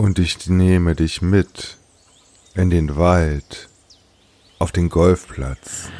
[0.00, 1.76] Und ich nehme dich mit
[2.54, 3.68] in den Wald,
[4.58, 5.90] auf den Golfplatz,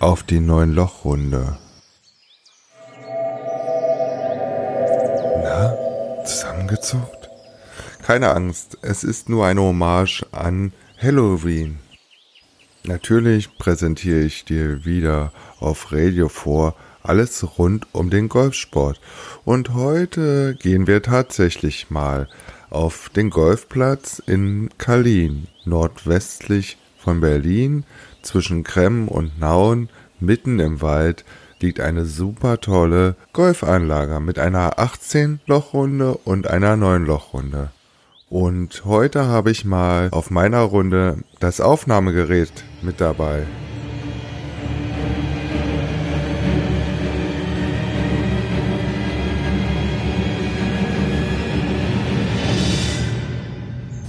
[0.00, 1.56] auf die neun Lochrunde.
[5.42, 7.30] Na, zusammengezuckt?
[8.02, 11.78] Keine Angst, es ist nur eine Hommage an Halloween.
[12.84, 19.00] Natürlich präsentiere ich dir wieder auf Radio vor alles rund um den Golfsport.
[19.44, 22.28] Und heute gehen wir tatsächlich mal
[22.70, 27.84] auf den Golfplatz in Kalin, nordwestlich von Berlin,
[28.22, 29.88] zwischen Kremmen und Nauen,
[30.20, 31.24] mitten im Wald,
[31.60, 37.70] liegt eine super tolle Golfanlage mit einer 18-Loch-Runde und einer 9-Loch-Runde.
[38.28, 43.46] Und heute habe ich mal auf meiner Runde das Aufnahmegerät mit dabei.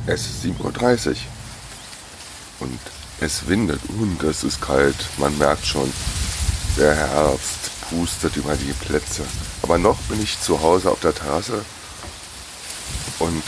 [0.06, 1.16] Es ist 7.30 Uhr
[2.60, 2.80] und
[3.22, 4.98] es windet und es ist kalt.
[5.18, 5.92] Man merkt schon,
[6.78, 9.24] der Herbst pustet über die Plätze.
[9.62, 11.64] Aber noch bin ich zu Hause auf der Terrasse
[13.20, 13.44] und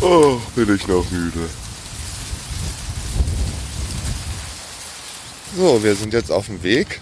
[0.00, 1.50] oh, bin ich noch müde.
[5.56, 7.00] So, wir sind jetzt auf dem Weg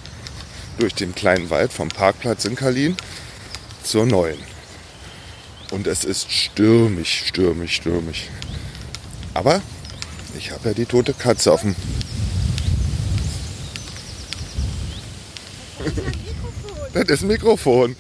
[0.79, 2.97] durch den kleinen Wald vom Parkplatz in Kalin
[3.83, 4.56] zur neuen.
[5.77, 8.29] Und es ist stürmisch, stürmisch, stürmisch.
[9.35, 9.61] Aber
[10.35, 11.77] ich habe ja die tote Katze auf dem.
[16.95, 17.95] Das ist ein Mikrofon.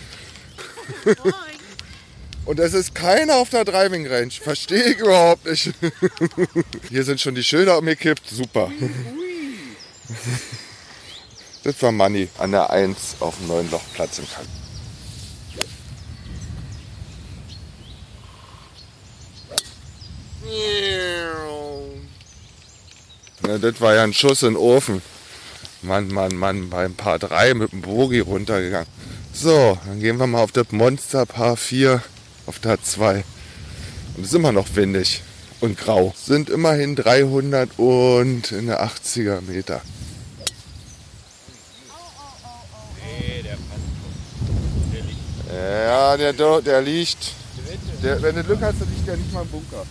[2.46, 4.30] Und es ist keiner auf der Driving Range.
[4.30, 5.74] Verstehe ich überhaupt nicht.
[6.88, 8.26] Hier sind schon die Schilder umgekippt.
[8.26, 8.72] Super.
[11.62, 14.48] Das war Money an der 1 auf dem neuen Lochplatz im Kampf.
[23.46, 25.02] Ja, das war ja ein Schuss in den Ofen.
[25.82, 28.88] Mann, Mann, Mann, beim Paar 3 mit dem Bogi runtergegangen.
[29.32, 32.02] So, dann gehen wir mal auf das Monster Paar 4
[32.46, 33.24] auf der 2.
[34.16, 35.22] Und es ist immer noch windig
[35.60, 36.14] und grau.
[36.16, 39.80] Sind immerhin 300 und in der 80er Meter.
[45.54, 47.32] Ja, der, der liegt.
[48.02, 49.86] Der, wenn du Glück hast, dann liegt der nicht mal im Bunker.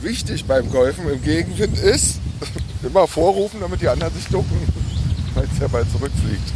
[0.00, 2.20] Wichtig beim Golfen im Gegenwind ist,
[2.82, 4.56] immer vorrufen, damit die anderen sich ducken,
[5.34, 6.52] falls der Ball zurückfliegt.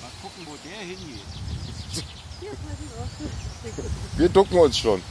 [0.00, 1.24] Mal gucken, wo der hingeht.
[4.16, 5.02] Wir ducken uns schon.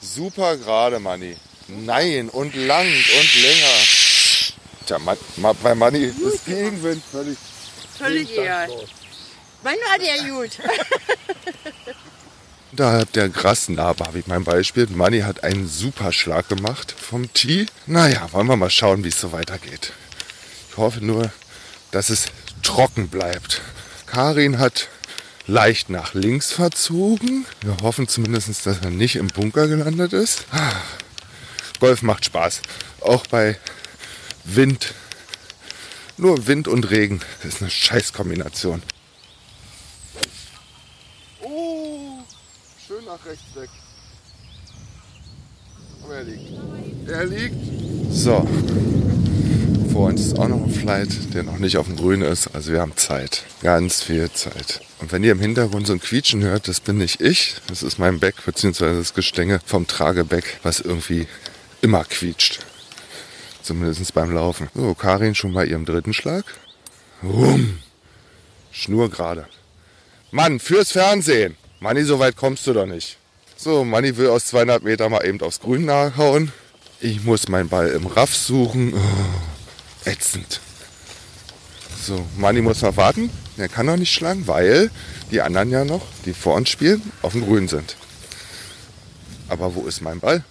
[0.00, 1.36] Super gerade, Manni.
[1.68, 3.76] Nein, und lang und länger.
[4.86, 4.98] Tja,
[5.62, 7.38] bei Manni ist Gegenwind völlig.
[7.96, 8.68] Völlig egal.
[9.62, 10.58] Wann war der gut?
[12.72, 14.86] Da hat der Grasnarbe, habe ich mein Beispiel.
[14.86, 17.66] Manni hat einen super Schlag gemacht vom Tee.
[17.86, 19.92] Naja, wollen wir mal schauen, wie es so weitergeht.
[20.70, 21.32] Ich hoffe nur,
[21.90, 22.26] dass es
[22.62, 23.60] trocken bleibt.
[24.06, 24.88] Karin hat
[25.48, 27.44] leicht nach links verzogen.
[27.62, 30.44] Wir hoffen zumindest, dass er nicht im Bunker gelandet ist.
[30.52, 30.80] Ah,
[31.80, 32.62] Golf macht Spaß.
[33.00, 33.58] Auch bei
[34.44, 34.94] Wind.
[36.16, 37.20] Nur Wind und Regen.
[37.42, 38.82] Das ist eine Scheißkombination.
[41.42, 42.18] Oh,
[42.86, 43.70] schön nach rechts weg.
[46.04, 47.08] Aber er liegt.
[47.08, 47.56] Er liegt.
[48.12, 48.46] So.
[49.92, 52.54] Vor uns ist auch noch ein Flight, der noch nicht auf dem Grün ist.
[52.54, 53.44] Also wir haben Zeit.
[53.62, 54.80] Ganz viel Zeit.
[55.00, 57.56] Und wenn ihr im Hintergrund so ein Quietschen hört, das bin nicht ich.
[57.66, 61.26] Das ist mein Back, beziehungsweise das Gestänge vom Trageback, was irgendwie
[61.82, 62.60] immer quietscht.
[63.62, 64.68] Zumindest beim Laufen.
[64.74, 66.44] So, Karin schon bei ihrem dritten Schlag.
[67.22, 67.78] Rum.
[68.70, 69.46] Schnur gerade.
[70.30, 71.56] Mann, fürs Fernsehen.
[71.82, 73.16] Manni, so weit kommst du doch nicht.
[73.56, 76.52] So, Manni will aus 200 Meter mal eben aufs Grün nachhauen.
[77.00, 78.92] Ich muss meinen Ball im Raff suchen.
[78.92, 80.60] Oh, ätzend.
[82.02, 83.30] So, Manni muss noch warten.
[83.56, 84.90] Er kann noch nicht schlagen, weil
[85.30, 87.96] die anderen ja noch, die vor uns spielen, auf dem Grün sind.
[89.48, 90.44] Aber wo ist mein Ball?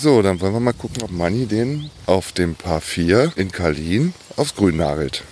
[0.00, 4.14] So, dann wollen wir mal gucken, ob Manni den auf dem Paar 4 in Kalin
[4.36, 5.24] aufs Grün nagelt.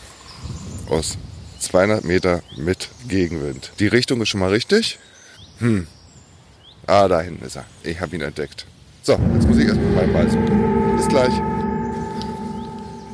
[0.88, 1.18] Aus
[1.60, 3.70] 200 Meter mit Gegenwind.
[3.78, 4.98] Die Richtung ist schon mal richtig.
[5.58, 5.86] Hm.
[6.88, 7.64] Ah, da hinten ist er.
[7.84, 8.66] Ich habe ihn entdeckt.
[9.02, 10.96] So, jetzt muss ich erstmal meinen Ball suchen.
[10.96, 11.34] Bis gleich.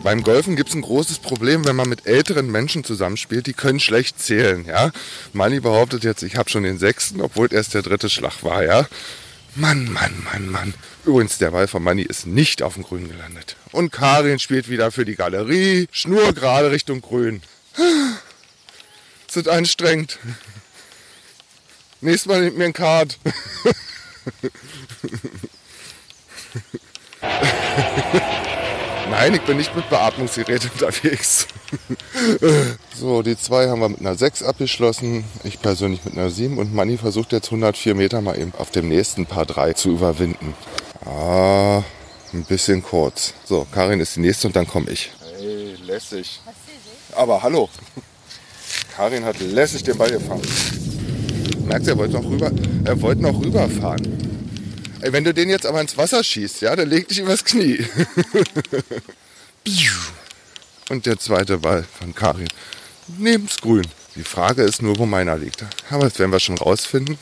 [0.03, 3.79] Beim Golfen gibt es ein großes Problem, wenn man mit älteren Menschen zusammenspielt, die können
[3.79, 4.91] schlecht zählen, ja.
[5.35, 8.87] Manni behauptet jetzt, ich habe schon den sechsten, obwohl erst der dritte Schlag war, ja.
[9.55, 10.75] Mann, Mann, Mann, Mann.
[11.05, 13.57] Übrigens, der Ball von Manni ist nicht auf dem Grün gelandet.
[13.73, 17.43] Und Karin spielt wieder für die Galerie, schnurgerade Richtung Grün.
[19.27, 20.19] Das ist anstrengend.
[22.01, 23.19] Nächstes Mal nimmt mir ein Kart.
[29.11, 31.47] Nein, ich bin nicht mit Beatmungsgerät unterwegs.
[32.95, 35.25] so, die zwei haben wir mit einer 6 abgeschlossen.
[35.45, 36.59] Ich persönlich mit einer 7.
[36.59, 40.55] Und Manni versucht jetzt 104 Meter mal eben auf dem nächsten Paar 3 zu überwinden.
[41.05, 41.83] Ah,
[42.33, 43.35] ein bisschen kurz.
[43.45, 45.11] So, Karin ist die nächste und dann komme ich.
[45.39, 46.41] Hey, lässig.
[47.15, 47.69] Aber hallo.
[48.95, 50.43] Karin hat lässig den Ball gefangen.
[51.67, 52.53] Merkst du, er wollte noch rüber,
[52.85, 54.33] er wollte noch rüberfahren.
[55.01, 57.85] Ey, wenn du den jetzt aber ins Wasser schießt, ja, dann leg dich übers Knie.
[60.89, 62.49] Und der zweite Ball von Karin.
[63.19, 63.87] Neben's Grün.
[64.15, 65.65] Die Frage ist nur, wo meiner liegt.
[65.91, 67.19] Aber das werden wir schon rausfinden.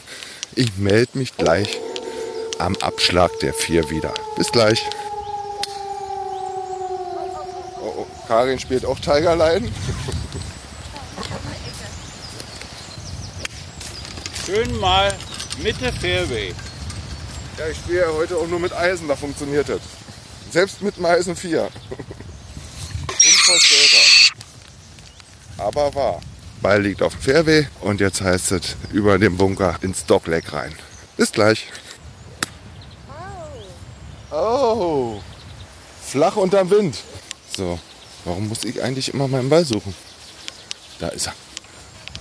[0.56, 1.78] Ich melde mich gleich
[2.60, 4.14] am Abschlag der vier wieder.
[4.36, 4.88] Bis gleich.
[7.80, 8.06] Oh, oh.
[8.28, 9.72] Karin spielt auch Tigerleiden.
[14.46, 15.12] Schön mal
[15.62, 16.54] Mitte Fairway.
[17.58, 19.80] Ja, ich spiele ja heute auch nur mit Eisen, da funktioniert das.
[20.50, 21.68] Selbst mit dem Eisen 4.
[23.08, 24.00] Unvorstellbar.
[25.58, 26.20] Aber wahr.
[26.62, 30.74] Ball liegt auf dem Fairway und jetzt heißt es über den Bunker ins Dockleg rein.
[31.16, 31.68] Bis gleich.
[34.30, 35.20] Oh.
[36.02, 36.96] Flach unterm Wind.
[37.56, 37.78] So,
[38.24, 39.94] warum muss ich eigentlich immer meinen Ball suchen?
[41.00, 41.34] Da ist er.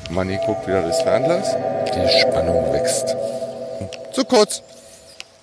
[0.09, 1.55] Manni guckt wieder durchs Fernglas.
[1.93, 3.15] Die Spannung wächst.
[4.13, 4.63] Zu kurz.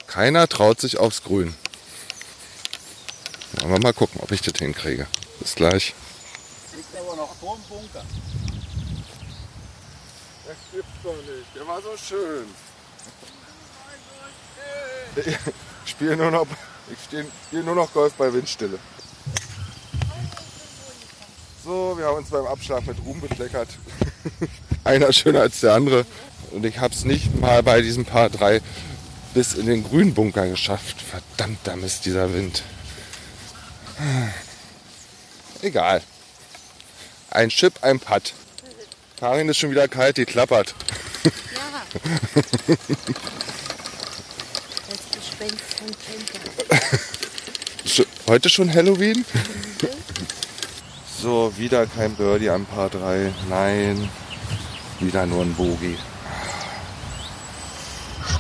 [0.07, 1.55] Keiner traut sich aufs Grün.
[3.61, 5.07] Wollen wir mal gucken, ob ich das hinkriege.
[5.39, 5.95] Bis gleich.
[6.75, 8.05] Liegt aber noch vor dem Bunker.
[10.47, 11.55] Das gibt's doch nicht.
[11.55, 12.47] Der war so schön.
[15.17, 15.37] Ich
[15.91, 16.47] spiele nur noch,
[16.91, 18.79] ich spiele nur noch Golf bei Windstille.
[21.65, 23.69] So, wir haben uns beim Abschlag mit Ruhm bekleckert.
[24.85, 26.07] Einer schöner als der andere.
[26.53, 28.61] Und ich habe es nicht mal bei diesem Paar 3
[29.35, 30.97] bis in den Grünbunker geschafft.
[31.03, 32.63] Verdammter Mist, dieser Wind.
[35.63, 36.03] Egal.
[37.31, 38.33] Ein Chip, ein Putt.
[39.19, 40.75] Karin ist schon wieder kalt, die klappert.
[41.25, 41.31] Ja.
[44.89, 45.23] Das Gespenst von Kenker.
[45.23, 45.26] Sch-
[48.29, 49.25] Heute schon Halloween?
[51.19, 53.33] So, wieder kein Birdie am Paar 3.
[53.49, 54.11] Nein,
[55.01, 55.97] wieder nur ein Bogie.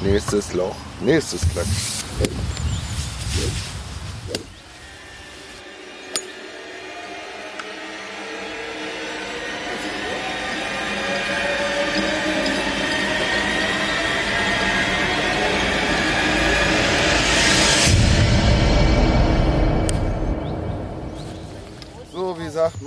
[0.04, 1.64] Nächstes Loch, nächstes Glück.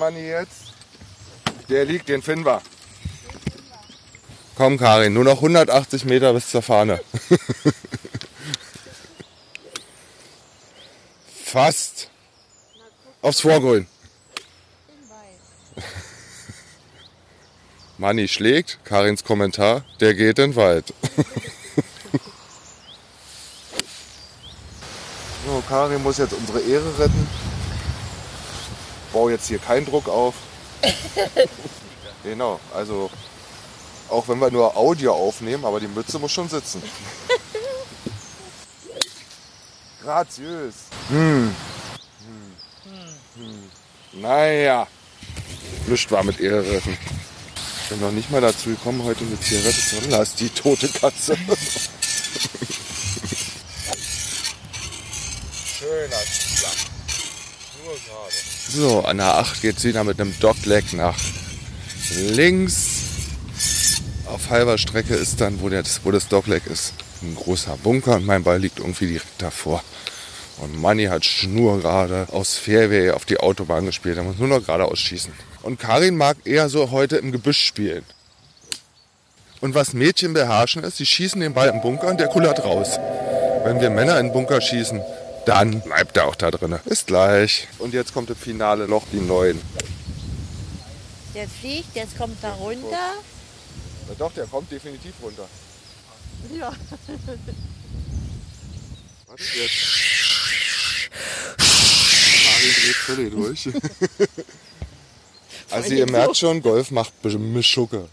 [0.09, 0.73] Manni jetzt?
[1.69, 2.63] Der liegt, den finden wir.
[4.55, 6.99] Komm, Karin, nur noch 180 Meter bis zur Fahne.
[11.45, 12.09] Fast.
[13.21, 13.85] Aufs Vorgrün.
[17.99, 20.91] Manni schlägt, Karins Kommentar, der geht in den Wald.
[25.45, 27.48] so, Karin muss jetzt unsere Ehre retten.
[29.13, 30.35] Bau jetzt hier keinen Druck auf.
[32.23, 33.09] genau, also
[34.09, 36.81] auch wenn wir nur Audio aufnehmen, aber die Mütze muss schon sitzen.
[40.03, 40.73] Graziös.
[41.09, 41.55] Hm.
[42.83, 43.15] Hm.
[43.35, 43.71] Hm.
[44.13, 44.87] Naja.
[45.87, 46.97] Lüscht war mit Ehre retten.
[47.83, 50.11] Ich bin noch nicht mal dazu gekommen, heute eine Zigarette zu holen.
[50.11, 51.35] Da ist die tote Katze.
[55.79, 56.17] Schöner.
[58.71, 61.17] So, an der 8 geht es wieder mit einem Dogleg nach
[62.17, 63.01] links.
[64.27, 68.25] Auf halber Strecke ist dann, wo, der, wo das Dogleg ist, ein großer Bunker und
[68.25, 69.83] mein Ball liegt irgendwie direkt davor.
[70.57, 74.17] Und Manni hat schnurgerade aus Fairway auf die Autobahn gespielt.
[74.17, 75.33] Er muss nur noch geradeaus schießen.
[75.63, 78.03] Und Karin mag eher so heute im Gebüsch spielen.
[79.61, 82.99] Und was Mädchen beherrschen ist, sie schießen den Ball im Bunker und der kullert raus.
[83.63, 85.01] Wenn wir Männer in den Bunker schießen,
[85.49, 86.77] dann bleibt er auch da drin.
[86.85, 87.67] Ist gleich.
[87.79, 89.59] Und jetzt kommt das finale Loch, die 9.
[91.33, 93.13] Der fliegt, jetzt kommt er runter.
[94.07, 95.47] Na doch, der kommt definitiv runter.
[96.53, 96.71] Ja.
[99.27, 99.73] Warte jetzt.
[102.45, 103.69] Karin dreht völlig durch.
[105.71, 108.07] also ihr merkt schon, Golf macht Mischugge.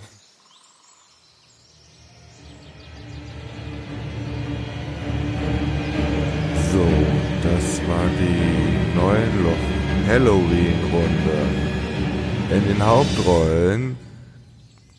[12.97, 13.97] Hauptrollen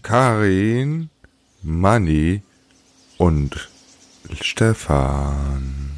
[0.04, 1.10] Karin,
[1.64, 2.44] Manni
[3.18, 3.70] und
[4.40, 5.94] Stefan.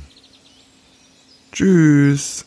[1.51, 2.46] Tschüss.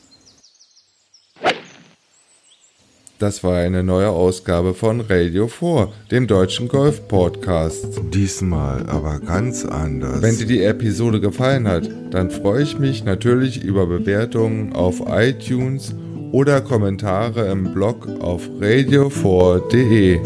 [3.18, 8.00] Das war eine neue Ausgabe von Radio 4, dem deutschen Golf-Podcast.
[8.10, 10.22] Diesmal aber ganz anders.
[10.22, 15.94] Wenn dir die Episode gefallen hat, dann freue ich mich natürlich über Bewertungen auf iTunes
[16.32, 20.18] oder Kommentare im Blog auf radio4.de.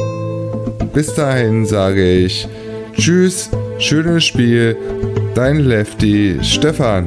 [0.94, 2.48] Bis dahin sage ich
[2.94, 4.76] Tschüss, schönes Spiel,
[5.34, 7.06] dein Lefty Stefan.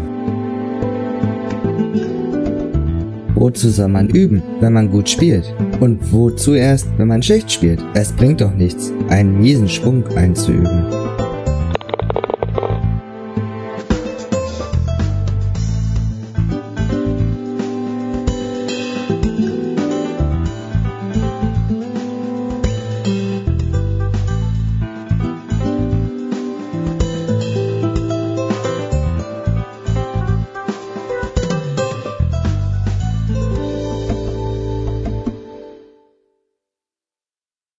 [3.34, 5.56] Wozu soll man üben, wenn man gut spielt?
[5.80, 7.84] Und wozu erst, wenn man schlecht spielt?
[7.94, 11.09] Es bringt doch nichts, einen miesen Schwung einzuüben.